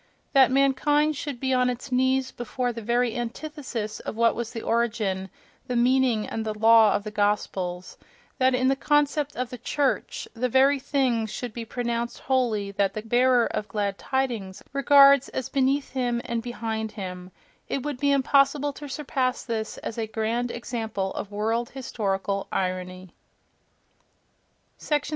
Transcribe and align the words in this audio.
That 0.33 0.49
mankind 0.49 1.15
should 1.15 1.39
be 1.39 1.53
on 1.53 1.69
its 1.69 1.91
knees 1.91 2.31
before 2.31 2.73
the 2.73 2.81
very 2.81 3.15
antithesis 3.15 3.99
of 3.99 4.15
what 4.15 4.33
was 4.33 4.51
the 4.51 4.63
origin, 4.63 5.29
the 5.67 5.75
meaning 5.75 6.25
and 6.25 6.43
the 6.43 6.55
law 6.57 6.95
of 6.95 7.03
the 7.03 7.11
Gospels—that 7.11 8.55
in 8.55 8.67
the 8.67 8.75
concept 8.75 9.35
of 9.35 9.51
the 9.51 9.59
"church" 9.59 10.27
the 10.33 10.49
very 10.49 10.79
things 10.79 11.29
should 11.31 11.53
be 11.53 11.65
pronounced 11.65 12.17
holy 12.17 12.71
that 12.71 12.95
the 12.95 13.03
"bearer 13.03 13.45
of 13.45 13.67
glad 13.67 13.99
tidings" 13.99 14.63
regards 14.73 15.29
as 15.29 15.49
beneath 15.49 15.91
him 15.93 16.19
and 16.25 16.41
behind 16.41 16.93
him—it 16.93 17.83
would 17.83 17.99
be 17.99 18.09
impossible 18.11 18.73
to 18.73 18.89
surpass 18.89 19.43
this 19.43 19.77
as 19.85 19.99
a 19.99 20.07
grand 20.07 20.49
example 20.49 21.13
of 21.13 21.29
world 21.31 21.69
historical 21.69 22.47
irony— 22.51 23.13
37. 24.79 25.03